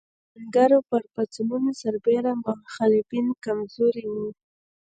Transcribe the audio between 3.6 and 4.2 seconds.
زوري